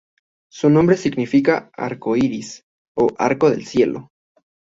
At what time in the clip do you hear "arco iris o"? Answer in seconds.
1.75-3.07